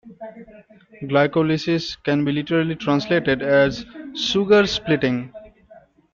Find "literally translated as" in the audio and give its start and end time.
2.31-3.85